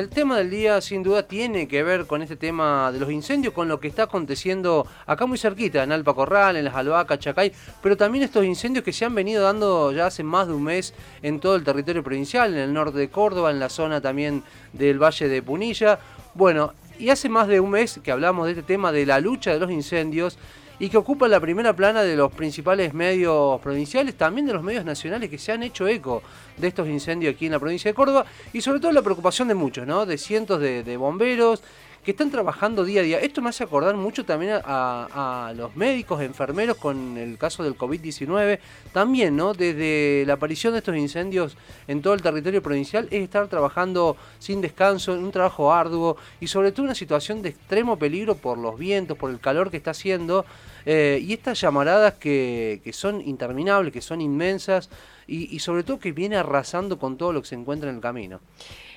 [0.00, 3.52] El tema del día sin duda tiene que ver con este tema de los incendios,
[3.52, 7.52] con lo que está aconteciendo acá muy cerquita, en Alpa Corral, en las Albacas, Chacay,
[7.82, 10.94] pero también estos incendios que se han venido dando ya hace más de un mes
[11.20, 14.42] en todo el territorio provincial, en el norte de Córdoba, en la zona también
[14.72, 15.98] del Valle de Punilla.
[16.32, 19.52] Bueno, y hace más de un mes que hablamos de este tema de la lucha
[19.52, 20.38] de los incendios
[20.80, 24.84] y que ocupa la primera plana de los principales medios provinciales, también de los medios
[24.84, 26.22] nacionales que se han hecho eco
[26.56, 29.54] de estos incendios aquí en la provincia de Córdoba y sobre todo la preocupación de
[29.54, 30.06] muchos, ¿no?
[30.06, 31.62] De cientos de, de bomberos,
[32.04, 33.20] que están trabajando día a día.
[33.20, 38.58] Esto me hace acordar mucho también a, los médicos, enfermeros con el caso del COVID-19.
[38.92, 39.52] También, ¿no?
[39.52, 41.56] Desde la aparición de estos incendios
[41.88, 46.46] en todo el territorio provincial es estar trabajando sin descanso, en un trabajo arduo y
[46.46, 49.90] sobre todo una situación de extremo peligro por los vientos, por el calor que está
[49.90, 50.46] haciendo.
[50.86, 54.88] Eh, y estas llamaradas que, son interminables, que son inmensas
[55.26, 58.40] y sobre todo que viene arrasando con todo lo que se encuentra en el camino.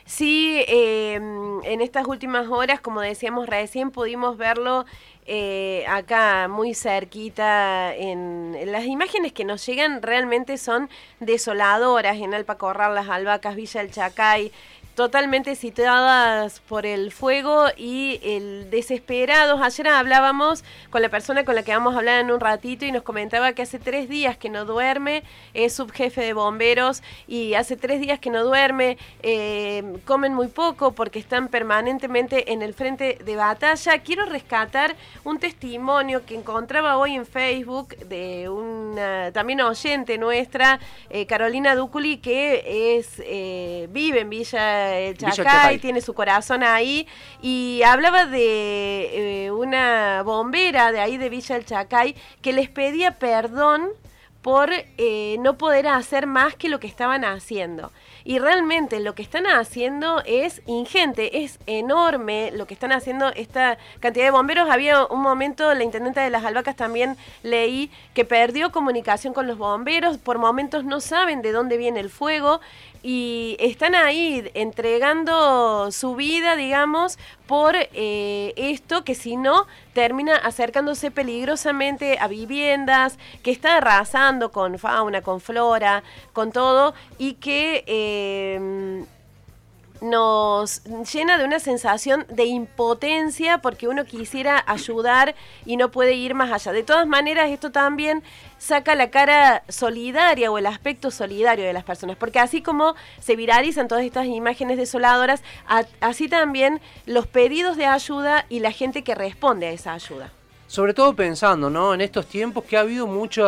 [0.06, 4.86] Sí, eh, en estas últimas horas, como decíamos recién, pudimos verlo
[5.26, 7.96] eh, acá muy cerquita.
[7.96, 13.92] En, las imágenes que nos llegan realmente son desoladoras en Alpacorral, Las Albacas, Villa El
[13.92, 14.52] Chacay
[14.96, 19.60] totalmente situadas por el fuego y el desesperados.
[19.62, 22.92] Ayer hablábamos con la persona con la que vamos a hablar en un ratito y
[22.92, 27.76] nos comentaba que hace tres días que no duerme, es subjefe de bomberos y hace
[27.76, 33.18] tres días que no duerme, eh, comen muy poco porque están permanentemente en el frente
[33.24, 34.00] de batalla.
[34.00, 41.26] Quiero rescatar un testimonio que encontraba hoy en Facebook de una también oyente nuestra, eh,
[41.26, 47.08] Carolina Dúculi, que es eh, vive en Villa el Chacay, tiene su corazón ahí,
[47.42, 53.20] y hablaba de eh, una bombera de ahí de Villa El Chacay que les pedía
[53.20, 53.90] perdón
[54.42, 57.92] por eh, no poder hacer más que lo que estaban haciendo.
[58.26, 63.78] Y realmente lo que están haciendo es ingente, es enorme lo que están haciendo esta
[64.00, 64.70] cantidad de bomberos.
[64.70, 69.58] Había un momento, la intendente de las albacas también leí que perdió comunicación con los
[69.58, 72.62] bomberos, por momentos no saben de dónde viene el fuego
[73.04, 81.12] y están ahí entregando su vida, digamos, por eh, esto que si no termina acercándose
[81.12, 89.06] peligrosamente a viviendas, que está arrasando con fauna, con flora, con todo, y que eh,
[90.04, 90.84] nos
[91.14, 95.34] llena de una sensación de impotencia porque uno quisiera ayudar
[95.66, 96.74] y no puede ir más allá.
[96.74, 98.22] De todas maneras, esto también
[98.58, 103.38] saca la cara solidaria o el aspecto solidario de las personas, porque así como se
[103.38, 105.42] viralizan todas estas imágenes desoladoras,
[106.02, 110.32] así también los pedidos de ayuda y la gente que responde a esa ayuda.
[110.74, 111.94] Sobre todo pensando, ¿no?
[111.94, 113.44] En estos tiempos que ha habido mucho,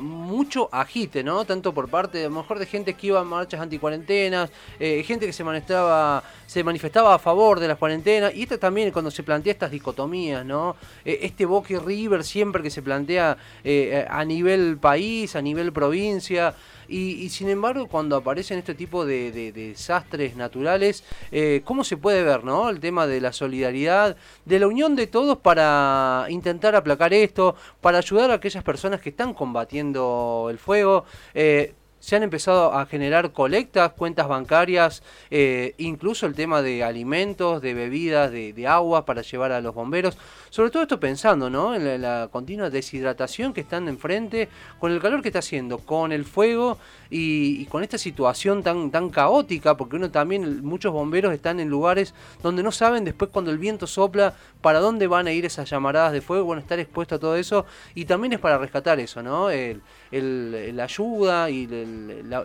[0.00, 1.44] mucho agite, ¿no?
[1.44, 5.26] Tanto por parte, a lo mejor, de gente que iba a marchas anticuarentenas, eh, gente
[5.26, 9.22] que se manifestaba, se manifestaba a favor de las cuarentenas, y esto también cuando se
[9.22, 10.76] plantea estas dicotomías, ¿no?
[11.04, 16.54] Eh, este Boca River siempre que se plantea eh, a nivel país, a nivel provincia,
[16.88, 22.44] y, sin embargo, cuando aparecen este tipo de, desastres naturales, eh, ¿cómo se puede ver
[22.44, 22.68] no?
[22.68, 27.98] el tema de la solidaridad, de la unión de todos para intentar aplacar esto, para
[27.98, 31.04] ayudar a aquellas personas que están combatiendo el fuego?
[31.34, 37.62] Eh, se han empezado a generar colectas, cuentas bancarias, eh, incluso el tema de alimentos,
[37.62, 40.18] de bebidas, de, agua para llevar a los bomberos.
[40.50, 41.74] Sobre todo esto pensando ¿no?
[41.74, 46.26] en la, continua deshidratación que están enfrente, con el calor que está haciendo, con el
[46.26, 46.76] fuego
[47.08, 52.12] y, con esta situación tan, tan caótica, porque uno también, muchos bomberos están en lugares
[52.42, 56.12] donde no saben después cuando el viento sopla para dónde van a ir esas llamaradas
[56.12, 57.64] de fuego, bueno, estar expuesto a todo eso
[57.94, 59.48] y también es para rescatar eso, ¿no?
[59.50, 61.93] El, la ayuda y el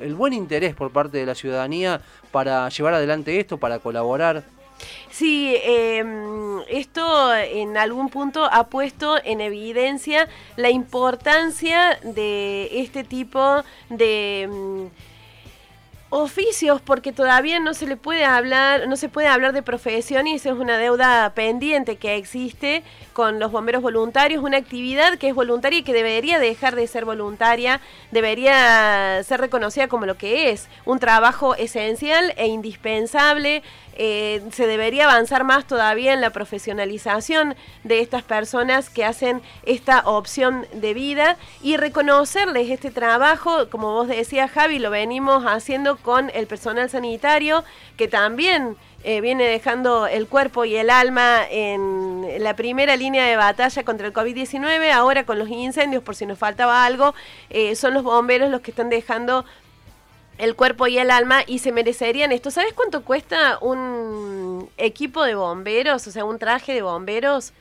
[0.02, 2.02] el, buen interés por parte de la ciudadanía
[2.32, 4.44] para llevar adelante esto, para colaborar.
[5.12, 13.64] Sí, em, esto en algún punto ha puesto en evidencia la importancia de este tipo
[13.90, 14.90] de em,
[16.10, 20.36] oficios porque todavía no se le puede hablar, no se puede hablar de profesión y
[20.36, 25.36] eso es una deuda pendiente que existe con los bomberos voluntarios, una actividad que es
[25.36, 27.80] voluntaria y que debería dejar de ser voluntaria,
[28.12, 33.62] debería ser reconocida como lo que es, un trabajo esencial e indispensable
[34.02, 40.04] eh, se debería avanzar más todavía en la profesionalización de estas personas que hacen esta
[40.06, 46.32] opción de vida y reconocerles este trabajo, como vos decías Javi, lo venimos haciendo con
[46.34, 47.64] el personal sanitario
[47.98, 53.38] que también eh, viene dejando el cuerpo y el alma en la primera línea de
[53.38, 57.16] batalla contra el COVID-19, ahora con los incendios, por si nos faltaba algo,
[57.50, 59.46] eh, son los bomberos los que están dejando
[60.38, 62.52] el cuerpo y el alma y se merecerían esto.
[62.52, 67.54] ¿Sabes cuánto cuesta un equipo de bomberos, o sea, un traje de bomberos?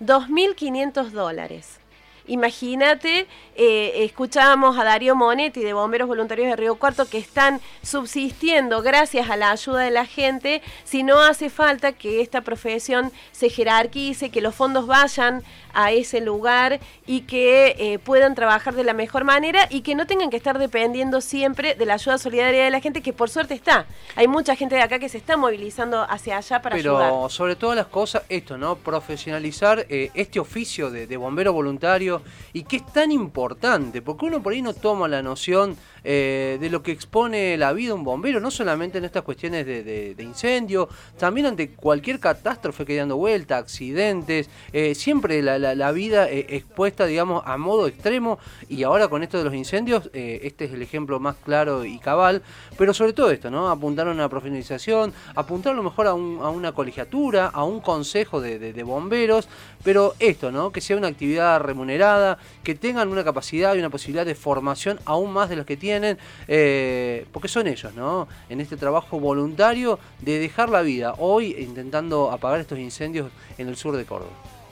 [0.00, 1.78] 2.500 dólares.
[2.26, 8.80] Imagínate, eh, escuchábamos a Darío Monetti de Bomberos Voluntarios de Río Cuarto que están subsistiendo
[8.80, 10.62] gracias a la ayuda de la gente.
[10.84, 15.42] Si no hace falta que esta profesión se jerarquice, que los fondos vayan
[15.74, 20.06] a ese lugar y que eh, puedan trabajar de la mejor manera y que no
[20.06, 23.54] tengan que estar dependiendo siempre de la ayuda solidaria de la gente, que por suerte
[23.54, 23.86] está.
[24.16, 27.10] Hay mucha gente de acá que se está movilizando hacia allá para ayudar.
[27.10, 28.76] Pero sobre todas las cosas, esto, ¿no?
[28.76, 32.22] Profesionalizar eh, este oficio de, de bombero voluntario
[32.52, 36.68] y que es tan importante, porque uno por ahí no toma la noción eh, de
[36.68, 41.46] lo que expone la vida un bombero, no solamente en estas cuestiones de, incendio, también
[41.46, 47.56] ante cualquier catástrofe que dando vuelta, accidentes, eh, siempre la, vida eh, expuesta, digamos, a
[47.56, 51.84] modo extremo, y ahora con esto de los incendios, este es el ejemplo más claro
[51.84, 52.42] y cabal,
[52.76, 53.70] pero sobre todo esto, ¿no?
[53.70, 58.82] Apuntar a una profesionalización, apuntar a lo mejor a, una colegiatura, a un consejo de,
[58.82, 59.48] bomberos,
[59.82, 60.70] pero esto, ¿no?
[60.70, 65.32] Que sea una actividad remunerada, que tengan una capacidad y una posibilidad de formación aún
[65.32, 66.18] más de los que tienen
[66.48, 68.26] eh, porque son ellos, ¿no?
[68.48, 73.76] En este trabajo voluntario de dejar la vida, hoy intentando apagar estos incendios en el
[73.76, 74.53] sur de Córdoba.